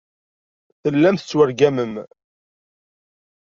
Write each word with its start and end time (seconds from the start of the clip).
Tellam 0.81 1.15
tettwargamem. 1.17 1.93